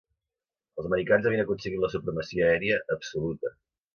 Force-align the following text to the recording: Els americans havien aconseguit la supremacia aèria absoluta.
Els 0.79 0.87
americans 0.89 1.27
havien 1.31 1.43
aconseguit 1.43 1.83
la 1.85 1.91
supremacia 1.95 2.47
aèria 2.47 2.83
absoluta. 2.99 3.53